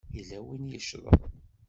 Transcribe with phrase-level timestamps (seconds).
[0.15, 1.21] Yella win i yeccḍen.